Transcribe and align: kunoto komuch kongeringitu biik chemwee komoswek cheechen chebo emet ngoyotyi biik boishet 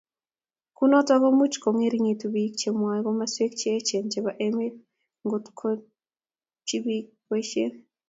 kunoto 0.77 1.11
komuch 1.21 1.55
kongeringitu 1.63 2.25
biik 2.33 2.53
chemwee 2.61 3.03
komoswek 3.05 3.51
cheechen 3.61 4.05
chebo 4.11 4.31
emet 4.45 4.75
ngoyotyi 5.25 6.77
biik 6.85 7.05
boishet 7.27 7.73